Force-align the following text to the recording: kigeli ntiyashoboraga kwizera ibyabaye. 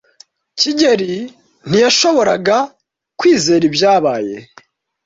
kigeli 0.59 1.13
ntiyashoboraga 1.69 2.57
kwizera 3.19 3.63
ibyabaye. 3.69 4.35